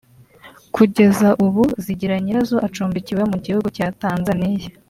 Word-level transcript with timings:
Kugeza 0.75 1.29
ubu 1.45 1.63
Zigiranyirazo 1.83 2.55
acumbikiwe 2.67 3.23
mu 3.31 3.37
gihugu 3.45 3.67
cya 3.77 3.87
Tanzania 4.01 4.65